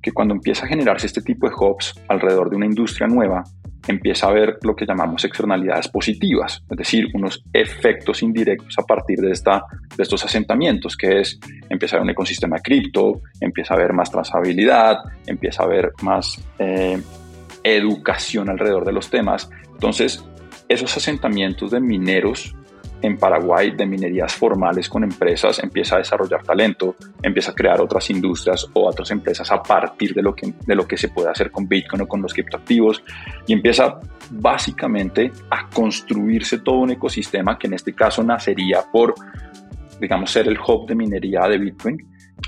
Que 0.01 0.11
cuando 0.11 0.33
empieza 0.33 0.65
a 0.65 0.69
generarse 0.69 1.07
este 1.07 1.21
tipo 1.21 1.47
de 1.47 1.55
hubs 1.55 1.93
alrededor 2.07 2.49
de 2.49 2.57
una 2.57 2.65
industria 2.65 3.07
nueva, 3.07 3.43
empieza 3.87 4.27
a 4.27 4.29
haber 4.29 4.57
lo 4.63 4.75
que 4.75 4.85
llamamos 4.85 5.23
externalidades 5.25 5.87
positivas, 5.87 6.63
es 6.69 6.77
decir, 6.77 7.07
unos 7.13 7.43
efectos 7.53 8.23
indirectos 8.23 8.77
a 8.77 8.83
partir 8.83 9.19
de, 9.19 9.31
esta, 9.31 9.63
de 9.95 10.03
estos 10.03 10.23
asentamientos, 10.25 10.95
que 10.97 11.19
es 11.19 11.39
empieza 11.69 11.95
a 11.95 11.97
haber 11.97 12.05
un 12.05 12.09
ecosistema 12.11 12.59
cripto, 12.59 13.21
empieza 13.39 13.73
a 13.73 13.77
haber 13.77 13.93
más 13.93 14.11
trazabilidad, 14.11 14.97
empieza 15.27 15.63
a 15.63 15.65
haber 15.65 15.91
más 16.01 16.41
eh, 16.59 16.99
educación 17.63 18.49
alrededor 18.49 18.85
de 18.85 18.93
los 18.93 19.09
temas. 19.09 19.49
Entonces, 19.73 20.23
esos 20.67 20.95
asentamientos 20.97 21.71
de 21.71 21.79
mineros 21.79 22.54
en 23.01 23.17
Paraguay 23.17 23.71
de 23.71 23.85
minerías 23.85 24.33
formales 24.33 24.89
con 24.89 25.03
empresas, 25.03 25.59
empieza 25.63 25.95
a 25.95 25.99
desarrollar 25.99 26.43
talento, 26.43 26.95
empieza 27.21 27.51
a 27.51 27.55
crear 27.55 27.81
otras 27.81 28.09
industrias 28.09 28.67
o 28.73 28.87
otras 28.87 29.11
empresas 29.11 29.51
a 29.51 29.61
partir 29.61 30.13
de 30.13 30.21
lo 30.21 30.35
que, 30.35 30.53
de 30.65 30.75
lo 30.75 30.87
que 30.87 30.97
se 30.97 31.09
puede 31.09 31.29
hacer 31.29 31.51
con 31.51 31.67
Bitcoin 31.67 32.01
o 32.03 32.07
con 32.07 32.21
los 32.21 32.33
criptoactivos. 32.33 33.03
Y 33.47 33.53
empieza 33.53 33.99
básicamente 34.31 35.31
a 35.49 35.69
construirse 35.69 36.59
todo 36.59 36.79
un 36.79 36.91
ecosistema 36.91 37.57
que 37.57 37.67
en 37.67 37.73
este 37.73 37.93
caso 37.93 38.23
nacería 38.23 38.83
por, 38.91 39.13
digamos, 39.99 40.31
ser 40.31 40.47
el 40.47 40.57
hub 40.59 40.87
de 40.87 40.95
minería 40.95 41.41
de 41.41 41.57
Bitcoin, 41.57 41.97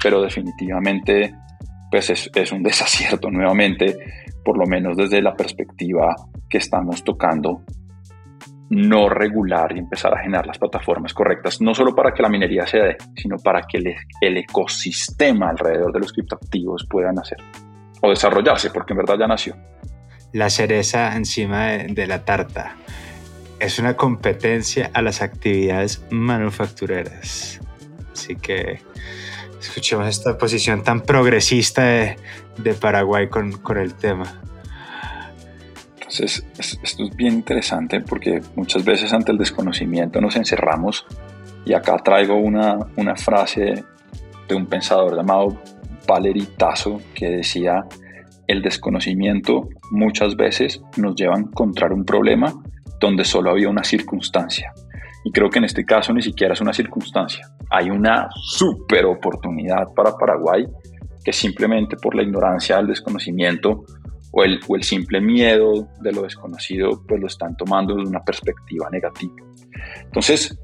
pero 0.01 0.21
definitivamente 0.21 1.35
pues 1.91 2.09
es, 2.09 2.29
es 2.33 2.51
un 2.51 2.63
desacierto 2.63 3.29
nuevamente, 3.29 3.97
por 4.43 4.57
lo 4.57 4.65
menos 4.65 4.97
desde 4.97 5.21
la 5.21 5.35
perspectiva 5.35 6.15
que 6.49 6.57
estamos 6.57 7.03
tocando 7.03 7.61
no 8.69 9.07
regular 9.09 9.71
y 9.75 9.79
empezar 9.79 10.13
a 10.13 10.21
generar 10.21 10.45
las 10.45 10.57
plataformas 10.57 11.13
correctas, 11.13 11.61
no 11.61 11.73
solo 11.73 11.95
para 11.95 12.13
que 12.13 12.21
la 12.21 12.29
minería 12.29 12.67
se 12.67 12.77
dé, 12.77 12.97
sino 13.15 13.37
para 13.37 13.61
que 13.61 13.77
el, 14.21 14.37
ecosistema 14.37 15.49
alrededor 15.49 15.93
de 15.93 15.99
los 15.99 16.11
criptoactivos 16.11 16.85
pueda 16.89 17.11
nacer 17.11 17.37
o 18.01 18.09
desarrollarse, 18.09 18.69
porque 18.69 18.93
en 18.93 18.97
verdad 18.97 19.15
ya 19.19 19.27
nació. 19.27 19.55
La 20.33 20.49
cereza 20.49 21.15
encima 21.15 21.67
de, 21.67 22.07
la 22.07 22.25
tarta 22.25 22.75
es 23.59 23.79
una 23.79 23.95
competencia 23.95 24.91
a 24.93 25.01
las 25.01 25.21
actividades 25.21 26.05
manufactureras. 26.11 27.59
Así 28.11 28.35
que 28.35 28.81
escuchemos 29.59 30.07
esta 30.07 30.37
posición 30.37 30.83
tan 30.83 31.01
progresista 31.01 31.83
de, 31.83 32.73
Paraguay 32.79 33.29
con, 33.29 33.53
con 33.53 33.77
el 33.77 33.93
tema. 33.93 34.41
Entonces, 36.09 36.45
esto 36.57 37.03
es 37.03 37.15
bien 37.17 37.33
interesante 37.33 37.99
porque 37.99 38.41
muchas 38.55 38.85
veces 38.85 39.11
ante 39.11 39.33
el 39.33 39.37
desconocimiento 39.37 40.21
nos 40.21 40.37
encerramos 40.37 41.05
y 41.65 41.73
acá 41.73 41.97
traigo 41.97 42.35
una, 42.35 42.77
una 42.95 43.17
frase 43.17 43.83
de 44.47 44.55
un 44.55 44.67
pensador 44.67 45.17
llamado 45.17 45.61
Valery 46.07 46.47
Tasso 46.57 47.01
que 47.13 47.29
decía, 47.29 47.85
el 48.47 48.61
desconocimiento 48.61 49.67
muchas 49.91 50.37
veces 50.37 50.81
nos 50.95 51.13
lleva 51.15 51.35
a 51.35 51.39
encontrar 51.39 51.91
un 51.91 52.05
problema 52.05 52.53
donde 53.01 53.25
solo 53.25 53.51
había 53.51 53.67
una 53.67 53.83
circunstancia. 53.83 54.71
Y 55.25 55.31
creo 55.33 55.49
que 55.49 55.59
en 55.59 55.65
este 55.65 55.83
caso 55.83 56.13
ni 56.13 56.21
siquiera 56.21 56.53
es 56.53 56.61
una 56.61 56.71
circunstancia. 56.71 57.49
Hay 57.69 57.89
una 57.89 58.29
super 58.31 59.05
oportunidad 59.05 59.93
para 59.93 60.15
Paraguay 60.15 60.65
que 61.21 61.33
simplemente 61.33 61.97
por 61.97 62.15
la 62.15 62.23
ignorancia, 62.23 62.79
el 62.79 62.87
desconocimiento, 62.87 63.83
o 64.31 64.43
el, 64.43 64.59
o 64.67 64.75
el 64.75 64.83
simple 64.83 65.21
miedo 65.21 65.87
de 65.99 66.11
lo 66.11 66.23
desconocido, 66.23 67.03
pues 67.07 67.19
lo 67.19 67.27
están 67.27 67.55
tomando 67.55 67.95
desde 67.95 68.09
una 68.09 68.23
perspectiva 68.23 68.89
negativa. 68.89 69.35
Entonces, 70.03 70.57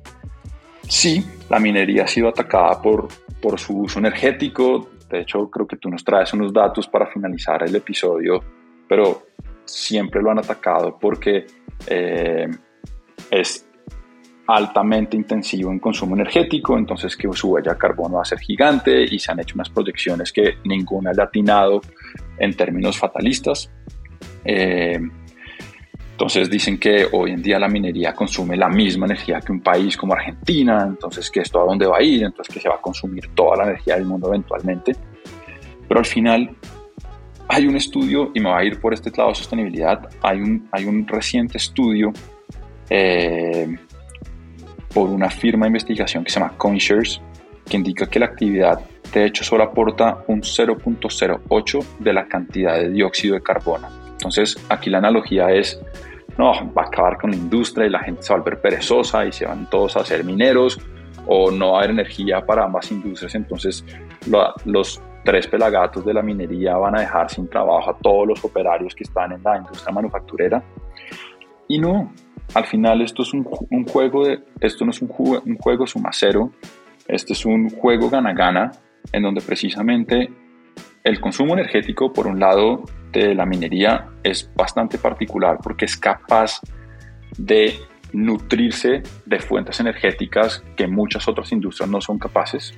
sí, 0.87 1.25
la 1.49 1.59
minería 1.59 2.03
ha 2.03 2.07
sido 2.07 2.29
atacada 2.29 2.81
por, 2.81 3.07
por 3.41 3.59
su 3.59 3.79
uso 3.79 3.99
energético. 3.99 4.89
De 5.09 5.21
hecho, 5.21 5.49
creo 5.49 5.67
que 5.67 5.77
tú 5.77 5.89
nos 5.89 6.03
traes 6.03 6.33
unos 6.33 6.51
datos 6.53 6.87
para 6.87 7.07
finalizar 7.07 7.63
el 7.63 7.75
episodio, 7.75 8.43
pero 8.87 9.27
siempre 9.65 10.21
lo 10.21 10.31
han 10.31 10.39
atacado 10.39 10.97
porque 10.99 11.45
eh, 11.87 12.47
es 13.29 13.67
altamente 14.47 15.15
intensivo 15.15 15.71
en 15.71 15.79
consumo 15.79 16.15
energético, 16.15 16.77
entonces 16.77 17.15
que 17.15 17.31
su 17.33 17.51
huella 17.51 17.73
de 17.73 17.77
carbono 17.77 18.15
va 18.15 18.23
a 18.23 18.25
ser 18.25 18.39
gigante 18.39 19.03
y 19.03 19.17
se 19.19 19.31
han 19.31 19.39
hecho 19.39 19.55
unas 19.55 19.69
proyecciones 19.69 20.33
que 20.33 20.55
ninguna 20.65 21.11
ha 21.17 21.23
atinado 21.23 21.81
en 22.37 22.53
términos 22.55 22.97
fatalistas. 22.97 23.71
Eh, 24.43 24.99
entonces 26.11 26.49
dicen 26.49 26.77
que 26.77 27.07
hoy 27.11 27.31
en 27.31 27.41
día 27.41 27.57
la 27.57 27.67
minería 27.67 28.13
consume 28.13 28.55
la 28.55 28.69
misma 28.69 29.07
energía 29.07 29.39
que 29.39 29.51
un 29.51 29.61
país 29.61 29.97
como 29.97 30.13
Argentina, 30.13 30.85
entonces 30.87 31.31
que 31.31 31.39
esto 31.39 31.61
a 31.61 31.65
dónde 31.65 31.87
va 31.87 31.97
a 31.97 32.03
ir, 32.03 32.23
entonces 32.23 32.53
que 32.53 32.59
se 32.59 32.69
va 32.69 32.75
a 32.75 32.81
consumir 32.81 33.29
toda 33.33 33.57
la 33.57 33.63
energía 33.63 33.95
del 33.95 34.05
mundo 34.05 34.27
eventualmente. 34.27 34.95
Pero 35.87 35.99
al 35.99 36.05
final 36.05 36.55
hay 37.47 37.65
un 37.65 37.75
estudio, 37.75 38.31
y 38.33 38.39
me 38.39 38.49
va 38.49 38.59
a 38.59 38.63
ir 38.63 38.79
por 38.79 38.93
este 38.93 39.09
lado 39.09 39.29
de 39.29 39.35
sostenibilidad, 39.35 40.07
hay 40.21 40.39
un, 40.39 40.67
hay 40.71 40.85
un 40.85 41.07
reciente 41.07 41.57
estudio 41.57 42.13
eh, 42.89 43.75
por 44.93 45.09
una 45.09 45.29
firma 45.29 45.65
de 45.65 45.69
investigación 45.69 46.23
que 46.23 46.31
se 46.31 46.39
llama 46.39 46.53
CoinShares, 46.57 47.21
que 47.69 47.77
indica 47.77 48.07
que 48.07 48.19
la 48.19 48.27
actividad 48.27 48.79
de 49.13 49.25
hecho 49.25 49.43
solo 49.43 49.63
aporta 49.63 50.23
un 50.27 50.41
0.08 50.41 51.85
de 51.99 52.13
la 52.13 52.27
cantidad 52.27 52.75
de 52.75 52.89
dióxido 52.89 53.35
de 53.35 53.41
carbono. 53.41 53.87
Entonces 54.11 54.57
aquí 54.69 54.89
la 54.89 54.99
analogía 54.99 55.51
es, 55.51 55.79
no, 56.37 56.51
va 56.73 56.83
a 56.83 56.85
acabar 56.85 57.17
con 57.17 57.31
la 57.31 57.35
industria 57.35 57.87
y 57.87 57.89
la 57.89 57.99
gente 57.99 58.23
se 58.23 58.33
va 58.33 58.39
a 58.39 58.41
volver 58.41 58.61
perezosa 58.61 59.25
y 59.25 59.31
se 59.31 59.45
van 59.45 59.69
todos 59.69 59.97
a 59.97 60.01
hacer 60.01 60.23
mineros 60.23 60.79
o 61.25 61.51
no 61.51 61.71
va 61.71 61.75
a 61.75 61.77
haber 61.79 61.91
energía 61.91 62.45
para 62.45 62.65
ambas 62.65 62.91
industrias, 62.91 63.33
entonces 63.35 63.85
los 64.65 65.01
tres 65.23 65.47
pelagatos 65.47 66.03
de 66.05 66.13
la 66.13 66.21
minería 66.21 66.75
van 66.75 66.97
a 66.97 67.01
dejar 67.01 67.29
sin 67.29 67.47
trabajo 67.47 67.91
a 67.91 67.97
todos 67.97 68.27
los 68.27 68.43
operarios 68.43 68.93
que 68.93 69.03
están 69.03 69.31
en 69.31 69.41
la 69.43 69.57
industria 69.57 69.93
manufacturera. 69.93 70.63
Y 71.67 71.79
no, 71.79 72.11
al 72.53 72.65
final 72.65 73.01
esto 73.01 73.23
es 73.23 73.33
un, 73.33 73.43
juego 73.43 74.23
esto 74.59 74.85
no 74.85 74.91
es 74.91 75.01
un, 75.01 75.11
un 75.45 75.57
juego 75.57 75.87
suma 75.87 76.09
cero, 76.11 76.51
este 77.07 77.33
es 77.33 77.45
un 77.45 77.69
juego 77.69 78.09
gana-gana 78.09 78.71
en 79.11 79.23
donde 79.23 79.41
precisamente 79.41 80.29
el 81.03 81.19
consumo 81.19 81.53
energético, 81.53 82.13
por 82.13 82.27
un 82.27 82.39
lado, 82.39 82.83
de 83.11 83.35
la 83.35 83.45
minería 83.45 84.07
es 84.23 84.49
bastante 84.55 84.97
particular 84.97 85.57
porque 85.61 85.85
es 85.85 85.97
capaz 85.97 86.61
de 87.37 87.75
nutrirse 88.11 89.03
de 89.25 89.39
fuentes 89.39 89.79
energéticas 89.79 90.63
que 90.75 90.87
muchas 90.87 91.27
otras 91.27 91.51
industrias 91.51 91.89
no 91.89 91.99
son 91.99 92.19
capaces. 92.19 92.73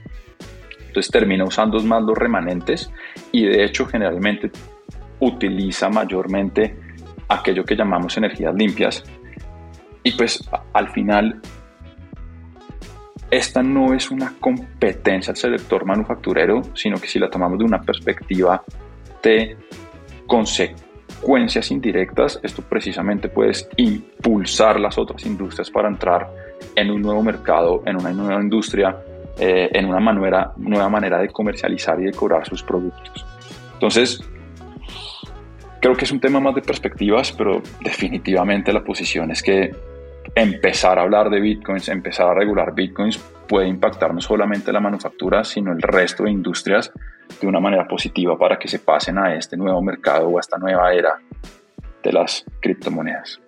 Entonces 0.87 1.11
termina 1.11 1.43
usando 1.43 1.79
más 1.83 2.03
los 2.03 2.17
remanentes 2.17 2.91
y 3.31 3.45
de 3.45 3.63
hecho 3.63 3.85
generalmente 3.85 4.51
utiliza 5.19 5.89
mayormente 5.89 6.77
aquello 7.27 7.63
que 7.63 7.75
llamamos 7.75 8.17
energías 8.17 8.55
limpias. 8.55 9.03
Y 10.05 10.11
pues 10.11 10.47
al 10.73 10.87
final 10.91 11.41
esta 13.31 13.63
no 13.63 13.91
es 13.95 14.11
una 14.11 14.35
competencia 14.39 15.31
al 15.31 15.37
sector 15.37 15.83
manufacturero, 15.83 16.61
sino 16.75 16.97
que 16.97 17.07
si 17.07 17.17
la 17.17 17.27
tomamos 17.27 17.57
de 17.57 17.65
una 17.65 17.81
perspectiva 17.81 18.63
de 19.23 19.57
consecuencias 20.27 21.71
indirectas, 21.71 22.39
esto 22.43 22.61
precisamente 22.61 23.29
puede 23.29 23.53
impulsar 23.77 24.79
las 24.79 24.95
otras 24.99 25.25
industrias 25.25 25.71
para 25.71 25.87
entrar 25.87 26.29
en 26.75 26.91
un 26.91 27.01
nuevo 27.01 27.23
mercado, 27.23 27.81
en 27.87 27.95
una 27.95 28.13
nueva 28.13 28.39
industria, 28.39 28.95
eh, 29.39 29.69
en 29.73 29.87
una 29.87 29.99
manera, 29.99 30.53
nueva 30.57 30.87
manera 30.87 31.17
de 31.17 31.29
comercializar 31.29 31.99
y 31.99 32.05
de 32.05 32.11
cobrar 32.11 32.47
sus 32.47 32.61
productos. 32.61 33.25
Entonces, 33.73 34.23
creo 35.81 35.95
que 35.95 36.05
es 36.05 36.11
un 36.11 36.19
tema 36.19 36.39
más 36.39 36.53
de 36.53 36.61
perspectivas, 36.61 37.31
pero 37.31 37.63
definitivamente 37.81 38.71
la 38.71 38.83
posición 38.83 39.31
es 39.31 39.41
que 39.41 39.94
empezar 40.35 40.99
a 40.99 41.03
hablar 41.03 41.29
de 41.29 41.39
bitcoins, 41.39 41.87
empezar 41.87 42.27
a 42.27 42.33
regular 42.33 42.75
bitcoins 42.75 43.17
puede 43.47 43.67
impactar 43.67 44.13
no 44.13 44.21
solamente 44.21 44.71
la 44.71 44.79
manufactura, 44.79 45.43
sino 45.43 45.71
el 45.71 45.81
resto 45.81 46.23
de 46.23 46.31
industrias 46.31 46.91
de 47.39 47.47
una 47.47 47.59
manera 47.59 47.87
positiva 47.87 48.37
para 48.37 48.59
que 48.59 48.67
se 48.67 48.79
pasen 48.79 49.17
a 49.17 49.35
este 49.35 49.57
nuevo 49.57 49.81
mercado 49.81 50.27
o 50.27 50.37
a 50.37 50.41
esta 50.41 50.57
nueva 50.57 50.93
era 50.93 51.17
de 52.03 52.13
las 52.13 52.45
criptomonedas. 52.59 53.39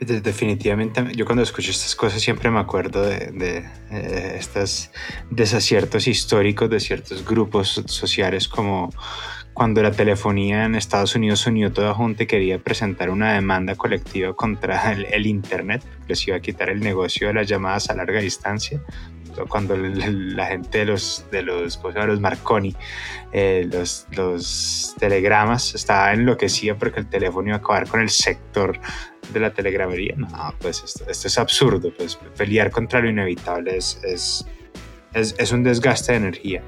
Definitivamente, 0.00 1.00
yo 1.14 1.24
cuando 1.24 1.42
escucho 1.42 1.70
estas 1.70 1.94
cosas 1.94 2.20
siempre 2.20 2.50
me 2.50 2.58
acuerdo 2.58 3.04
de, 3.04 3.64
eh, 3.92 4.36
estos 4.36 4.90
desaciertos 5.30 6.08
históricos 6.08 6.68
de 6.68 6.80
ciertos 6.80 7.24
grupos 7.24 7.82
sociales 7.86 8.48
como 8.48 8.90
cuando 9.54 9.82
la 9.82 9.92
telefonía 9.92 10.64
en 10.64 10.74
Estados 10.74 11.14
Unidos 11.14 11.46
unió 11.46 11.72
toda 11.72 11.94
junta 11.94 12.22
y 12.22 12.26
quería 12.26 12.58
presentar 12.58 13.10
una 13.10 13.34
demanda 13.34 13.74
colectiva 13.74 14.34
contra 14.34 14.92
el, 14.92 15.26
Internet, 15.26 15.82
les 16.08 16.26
iba 16.26 16.36
a 16.36 16.40
quitar 16.40 16.70
el 16.70 16.80
negocio 16.80 17.28
de 17.28 17.34
las 17.34 17.48
llamadas 17.48 17.90
a 17.90 17.94
larga 17.94 18.20
distancia, 18.20 18.80
cuando 19.48 19.76
la 19.76 20.46
gente 20.46 20.78
de 20.78 20.84
los, 20.86 21.26
de 21.30 21.42
los, 21.42 21.80
los 21.82 22.20
Marconi, 22.20 22.74
eh, 23.32 23.66
los, 23.70 24.06
los 24.10 24.94
telegramas, 24.98 25.74
estaba 25.74 26.12
enloquecida 26.12 26.74
porque 26.74 27.00
el 27.00 27.08
teléfono 27.08 27.48
iba 27.48 27.56
a 27.56 27.60
acabar 27.60 27.88
con 27.88 28.00
el 28.00 28.10
sector 28.10 28.78
de 29.32 29.40
la 29.40 29.52
telegramería. 29.52 30.14
No, 30.16 30.54
pues 30.60 30.82
esto, 30.84 31.04
esto 31.08 31.28
es 31.28 31.38
absurdo, 31.38 31.92
pues 31.96 32.18
pelear 32.36 32.70
contra 32.70 33.00
lo 33.00 33.08
inevitable 33.08 33.76
es, 33.76 34.00
es, 34.02 34.46
es, 35.14 35.34
es 35.38 35.52
un 35.52 35.62
desgaste 35.62 36.12
de 36.12 36.18
energía. 36.18 36.62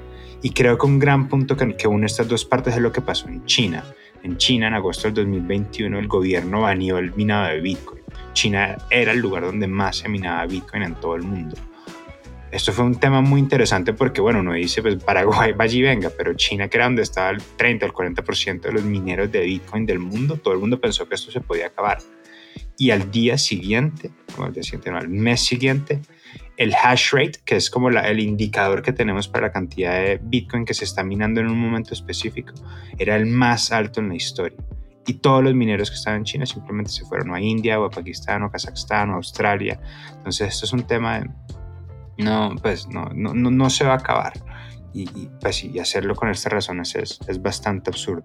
Y 0.45 0.51
creo 0.51 0.77
que 0.77 0.85
un 0.85 0.99
gran 0.99 1.27
punto 1.27 1.57
que, 1.57 1.87
une 1.87 2.05
estas 2.05 2.27
dos 2.27 2.45
partes 2.45 2.75
es 2.75 2.79
lo 2.79 2.91
que 2.91 3.01
pasó 3.01 3.27
en 3.27 3.43
China. 3.47 3.83
En 4.21 4.37
China, 4.37 4.67
en 4.67 4.75
agosto 4.75 5.07
del 5.07 5.15
2021, 5.15 5.97
el 5.97 6.07
gobierno 6.07 6.61
baneó 6.61 6.99
el 6.99 7.15
minado 7.15 7.47
de 7.47 7.61
Bitcoin. 7.61 8.03
China 8.33 8.77
era 8.91 9.13
el 9.13 9.17
lugar 9.17 9.41
donde 9.41 9.65
más 9.65 9.97
se 9.97 10.07
minaba 10.07 10.45
Bitcoin 10.45 10.83
en 10.83 10.93
todo 10.93 11.15
el 11.15 11.23
mundo. 11.23 11.57
Esto 12.51 12.71
fue 12.73 12.85
un 12.85 12.99
tema 12.99 13.21
muy 13.21 13.39
interesante 13.39 13.93
porque, 13.93 14.21
bueno, 14.21 14.41
uno 14.41 14.53
dice, 14.53 14.83
pues 14.83 15.03
Paraguay 15.03 15.53
vaya 15.53 15.79
y 15.79 15.81
venga, 15.81 16.11
pero 16.15 16.35
China, 16.35 16.67
que 16.67 16.77
era 16.77 16.85
donde 16.85 17.01
estaba 17.01 17.31
el 17.31 17.41
30 17.41 17.83
o 17.83 17.89
el 17.89 18.13
40% 18.13 18.61
de 18.61 18.71
los 18.71 18.83
mineros 18.83 19.31
de 19.31 19.41
Bitcoin 19.41 19.87
del 19.87 19.97
mundo, 19.97 20.37
todo 20.37 20.53
el 20.53 20.59
mundo 20.59 20.79
pensó 20.79 21.09
que 21.09 21.15
esto 21.15 21.31
se 21.31 21.41
podía 21.41 21.65
acabar. 21.65 21.97
Y 22.77 22.91
al 22.91 23.09
día 23.09 23.39
siguiente, 23.39 24.11
como 24.35 24.45
el 24.45 24.53
día 24.53 24.61
siguiente, 24.61 24.91
no, 24.91 24.97
al 24.97 25.09
mes 25.09 25.43
siguiente, 25.43 26.01
el 26.57 26.73
hash 26.73 27.11
rate, 27.11 27.39
que 27.43 27.55
es 27.55 27.69
como 27.69 27.89
el 27.89 28.19
indicador 28.19 28.81
que 28.81 28.93
tenemos 28.93 29.27
para 29.27 29.47
la 29.47 29.53
cantidad 29.53 29.93
de 29.93 30.19
Bitcoin 30.21 30.65
que 30.65 30.73
se 30.73 30.85
está 30.85 31.03
minando 31.03 31.41
en 31.41 31.47
un 31.47 31.59
momento 31.59 31.93
específico, 31.93 32.53
era 32.97 33.15
el 33.15 33.25
más 33.25 33.71
alto 33.71 33.99
en 33.99 34.09
la 34.09 34.15
historia. 34.15 34.57
Y 35.07 35.15
todos 35.15 35.43
los 35.43 35.53
mineros 35.53 35.89
que 35.89 35.95
estaban 35.95 36.19
en 36.19 36.23
China 36.23 36.45
simplemente 36.45 36.91
se 36.91 37.05
fueron 37.05 37.33
a 37.33 37.39
India 37.39 37.79
o 37.79 37.85
a 37.85 37.89
Pakistán 37.89 38.41
o 38.41 38.45
a 38.47 38.51
Kazajstán 38.51 39.09
o 39.11 39.13
a 39.13 39.15
Australia. 39.17 39.79
Entonces 40.17 40.53
esto 40.53 40.65
es 40.65 40.73
un 40.73 40.83
tema 40.83 41.19
de... 41.19 41.29
No, 42.17 42.55
pues 42.61 42.87
no, 42.87 43.09
no, 43.13 43.33
no, 43.33 43.69
se 43.69 43.85
va 43.85 43.93
a 43.93 43.97
acabar. 43.97 44.33
Y, 44.93 45.05
pues, 45.41 45.63
y 45.63 45.77
hacerlo 45.77 46.15
con 46.15 46.29
estas 46.29 46.53
razones 46.53 46.95
es, 46.95 47.19
es 47.27 47.41
bastante 47.41 47.91
absurdo. 47.91 48.23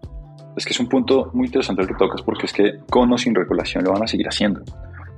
Es 0.56 0.64
que 0.64 0.72
es 0.72 0.80
un 0.80 0.88
punto 0.88 1.30
muy 1.34 1.46
interesante 1.46 1.82
el 1.82 1.88
que 1.88 1.94
tocas 1.94 2.22
porque 2.22 2.46
es 2.46 2.52
que 2.52 2.78
con 2.88 3.12
o 3.12 3.18
sin 3.18 3.34
regulación 3.34 3.84
lo 3.84 3.92
van 3.92 4.04
a 4.04 4.06
seguir 4.06 4.28
haciendo. 4.28 4.62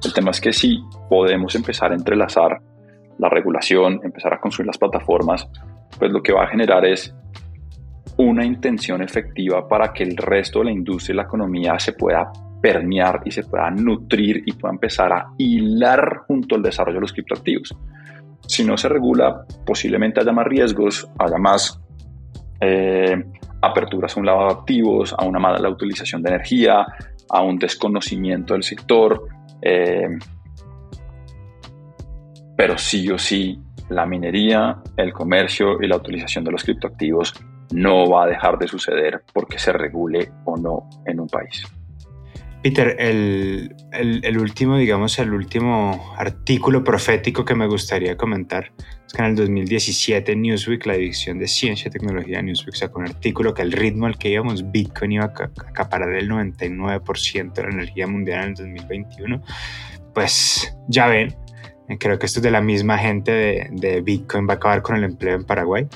El 0.03 0.13
tema 0.13 0.31
es 0.31 0.41
que 0.41 0.53
si 0.53 0.83
podemos 1.09 1.55
empezar 1.55 1.93
a 1.93 1.95
entrelazar 1.95 2.61
la 3.19 3.29
regulación, 3.29 4.01
empezar 4.03 4.35
a 4.35 4.41
construir 4.41 4.67
las 4.67 4.79
plataformas, 4.79 5.49
pues 5.99 6.11
lo 6.11 6.23
que 6.23 6.33
va 6.33 6.45
a 6.45 6.49
generar 6.49 6.85
es 6.87 7.15
una 8.17 8.45
intención 8.45 9.03
efectiva 9.03 9.67
para 9.69 9.93
que 9.93 10.03
el 10.03 10.17
resto 10.17 10.61
de 10.61 10.67
la 10.67 10.73
industria 10.73 11.15
y 11.15 11.17
la 11.17 11.23
economía 11.23 11.79
se 11.79 11.93
pueda 11.93 12.31
permear 12.61 13.23
y 13.25 13.31
se 13.31 13.43
pueda 13.43 13.71
nutrir 13.71 14.43
y 14.47 14.53
pueda 14.53 14.73
empezar 14.73 15.13
a 15.13 15.33
hilar 15.37 16.23
junto 16.27 16.55
al 16.55 16.63
desarrollo 16.63 16.97
de 16.97 17.01
los 17.03 17.13
criptoactivos. 17.13 17.75
Si 18.47 18.65
no 18.65 18.77
se 18.77 18.89
regula, 18.89 19.45
posiblemente 19.65 20.21
haya 20.21 20.33
más 20.33 20.47
riesgos, 20.47 21.09
haya 21.19 21.39
más 21.39 21.81
eh, 22.61 23.25
aperturas 23.61 24.17
a 24.17 24.21
un 24.21 24.27
lado 24.27 24.47
de 24.47 24.53
activos, 24.53 25.15
a 25.17 25.25
una 25.25 25.39
mala 25.39 25.69
utilización 25.69 26.23
de 26.23 26.31
energía, 26.31 26.87
a 27.31 27.43
un 27.43 27.59
desconocimiento 27.59 28.55
del 28.55 28.63
sector. 28.63 29.27
Eh, 29.61 30.09
pero 32.63 32.79
sí 32.79 33.11
o 33.11 33.19
sí 33.19 33.59
la 33.89 34.07
minería, 34.07 34.81
el 34.97 35.13
comercio 35.13 35.83
y 35.83 35.89
la 35.89 35.97
utilización 35.97 36.45
de 36.45 36.53
los 36.53 36.63
criptoactivos 36.63 37.35
no 37.73 38.09
va 38.09 38.23
a 38.23 38.27
dejar 38.29 38.57
de 38.57 38.69
suceder 38.69 39.25
porque 39.33 39.59
se 39.59 39.73
regule 39.73 40.31
o 40.45 40.57
no 40.57 40.89
en 41.05 41.19
un 41.19 41.27
país. 41.27 41.67
Peter, 42.63 42.95
el, 43.01 43.75
el, 43.91 44.39
último, 44.39 44.77
digamos, 44.77 45.19
el 45.19 45.33
último 45.33 46.15
artículo 46.17 46.85
profético 46.85 47.45
que 47.45 47.57
me 47.57 47.67
gustaría 47.67 48.17
comentar 48.17 48.71
es 49.09 49.13
que 49.13 49.23
en 49.23 49.31
el 49.31 49.35
2017 49.35 50.37
Newsweek, 50.37 50.87
la 50.87 50.95
edición 50.95 51.41
de 51.41 51.49
ciencia 51.49 51.89
y 51.89 51.91
tecnología 51.91 52.37
de 52.37 52.45
Newsweek, 52.45 52.77
sacó 52.77 53.01
un 53.01 53.07
artículo 53.07 53.55
que 53.55 53.63
al 53.63 53.73
ritmo 53.73 54.07
al 54.07 54.17
que 54.17 54.29
íbamos, 54.29 54.71
Bitcoin 54.71 55.11
iba 55.11 55.25
a 55.25 55.51
acaparar 55.69 56.15
el 56.15 56.31
99% 56.31 57.55
de 57.55 57.63
la 57.65 57.71
energía 57.71 58.07
mundial 58.07 58.45
en 58.45 58.49
el 58.51 58.55
2021. 58.55 59.43
Pues 60.15 60.73
ya 60.87 61.09
ven, 61.09 61.35
Creo 61.99 62.19
que 62.19 62.27
esto 62.27 62.39
es 62.39 62.43
de 62.43 62.51
la 62.51 62.61
misma 62.61 62.99
gente 62.99 63.33
de, 63.33 63.69
de 63.73 64.01
Bitcoin, 64.01 64.49
va 64.49 64.55
a 64.55 64.57
acabar 64.57 64.83
con 64.83 64.97
el 64.97 65.05
empleo 65.05 65.35
en 65.35 65.45
Paraguay. 65.45 65.89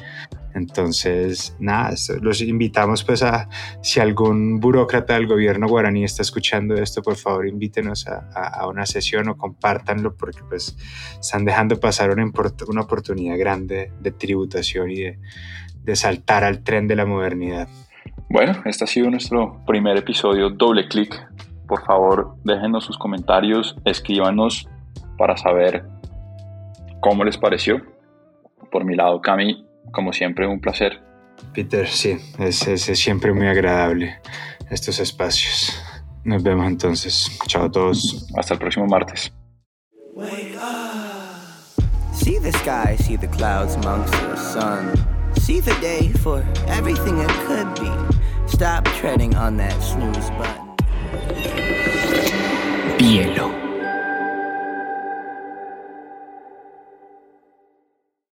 Entonces, 0.57 1.55
nada, 1.61 1.95
los 2.23 2.41
invitamos 2.41 3.05
pues 3.05 3.23
a, 3.23 3.47
si 3.83 4.01
algún 4.01 4.59
burócrata 4.59 5.13
del 5.13 5.27
gobierno 5.27 5.69
guaraní 5.69 6.03
está 6.03 6.23
escuchando 6.23 6.75
esto, 6.77 7.03
por 7.03 7.17
favor 7.17 7.47
invítenos 7.47 8.07
a, 8.07 8.27
a, 8.35 8.67
una 8.67 8.87
sesión 8.87 9.29
o 9.29 9.37
compártanlo 9.37 10.17
porque 10.17 10.41
pues 10.49 10.75
están 11.21 11.45
dejando 11.45 11.79
pasar 11.79 12.11
una, 12.11 12.25
una 12.69 12.81
oportunidad 12.81 13.37
grande 13.39 13.93
de 14.01 14.11
tributación 14.13 14.91
y 14.91 14.97
de, 15.03 15.19
de 15.85 15.95
saltar 15.95 16.43
al 16.43 16.65
tren 16.65 16.89
de 16.89 16.97
la 16.97 17.05
modernidad. 17.05 17.69
Bueno, 18.31 18.55
este 18.65 18.85
ha 18.85 18.87
sido 18.87 19.11
nuestro 19.11 19.63
primer 19.67 19.99
episodio, 19.99 20.49
doble 20.49 20.89
clic. 20.89 21.23
Por 21.69 21.85
favor, 21.85 22.35
déjenos 22.45 22.85
sus 22.85 22.97
comentarios, 22.97 23.77
escríbanos 23.85 24.71
para 25.17 25.37
saber 25.37 25.85
cómo 27.01 27.25
les 27.25 27.37
pareció. 27.37 27.83
Por 28.71 28.85
mi 28.85 28.95
lado, 28.95 29.21
Cami, 29.21 29.67
como 29.93 30.13
siempre, 30.13 30.47
un 30.47 30.61
placer. 30.61 31.01
Peter, 31.53 31.87
sí, 31.87 32.19
es, 32.39 32.67
es, 32.67 32.83
siempre 32.99 33.33
muy 33.33 33.47
agradable 33.47 34.19
estos 34.71 34.99
espacios. 35.01 35.79
Nos 36.25 36.43
vemos 36.43 36.67
entonces. 36.67 37.39
Chao 37.47 37.67
a 37.67 37.71
todos. 37.71 38.27
Hasta 38.37 38.55
el 38.55 38.61
próximo 38.61 38.87
martes. 38.87 39.33
See 42.13 42.39
the 42.39 42.51
sky, 42.51 42.97
see 42.97 43.17
the 43.17 43.29
clouds 43.29 43.77
amongst 43.77 44.13
the 44.13 44.37
sun. 44.37 44.93
See 45.39 45.61
the 45.61 45.75
day 45.81 46.09
for 46.23 46.43
everything 46.67 47.19
it 47.19 47.31
could 47.47 47.73
be. 47.79 47.91
Stop 48.49 48.85
treading 48.97 49.35
on 49.37 49.57
that 49.59 49.81
snooze 49.83 50.31
button. 50.31 50.67
Bielo. 52.99 53.66